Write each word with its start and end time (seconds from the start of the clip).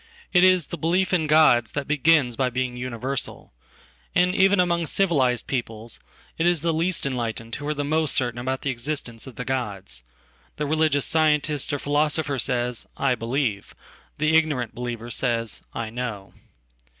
It 0.33 0.43
is 0.43 0.65
the 0.65 0.79
belief 0.79 1.11
ingods 1.13 1.73
that 1.73 1.87
begins 1.87 2.35
by 2.35 2.49
being 2.49 2.75
universal. 2.75 3.53
And 4.15 4.33
even 4.35 4.59
among 4.59 4.85
civilizedpeoples 4.87 5.99
it 6.39 6.47
is 6.47 6.63
the 6.63 6.73
least 6.73 7.05
enlightened 7.05 7.53
who 7.53 7.67
are 7.67 7.75
most 7.83 8.15
certain 8.15 8.39
about 8.39 8.61
theexistence 8.63 9.27
of 9.27 9.35
the 9.35 9.45
gods. 9.45 10.01
The 10.55 10.65
religions 10.65 11.05
scientist 11.05 11.71
or 11.71 11.77
philosopher 11.77 12.39
says:"I 12.39 13.13
believe"; 13.13 13.75
the 14.17 14.33
ignorant 14.35 14.73
believer 14.73 15.11
says:" 15.11 15.61
I 15.85 15.91
know." 15.91 16.33